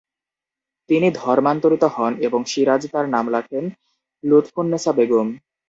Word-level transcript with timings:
তিনি 0.89 1.07
ধর্মান্তরিত 1.15 1.83
হন 1.95 2.13
এবং 2.21 2.41
সিরাজ 2.45 2.81
তার 2.93 3.05
নাম 3.09 3.25
রাখেন 3.29 3.63
লুৎফুন্নেসা 4.23 4.91
বেগম। 4.91 5.27